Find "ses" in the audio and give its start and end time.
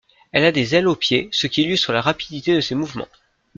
2.61-2.73